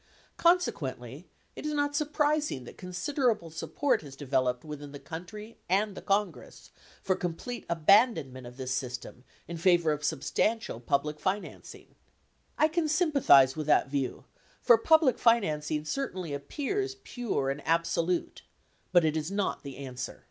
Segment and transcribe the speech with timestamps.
[0.35, 1.25] Conse quently,
[1.55, 6.71] it is not surprising that considerable support has developed within the country and the Congress
[7.03, 11.93] for complete abandonment of this system in favor of substantial public financing.
[12.57, 14.25] I can sympathize with that view,
[14.59, 18.41] for public financing certainly appears pure and abso lute;
[18.91, 20.19] but it is not the answer.